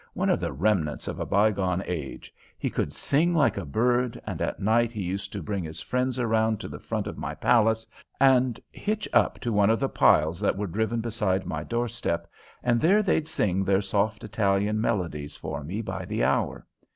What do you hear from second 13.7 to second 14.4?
soft